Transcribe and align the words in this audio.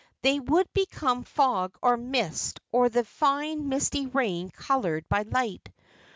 They 0.23 0.39
would 0.39 0.65
become 0.73 1.21
fog 1.25 1.77
or 1.79 1.95
mist 1.95 2.59
or 2.71 2.89
the 2.89 3.05
fine 3.05 3.69
misty 3.69 4.07
rain 4.07 4.49
colored 4.49 5.07
by 5.09 5.21
light. 5.21 5.71